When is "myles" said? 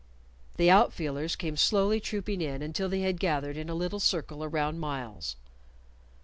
4.79-5.35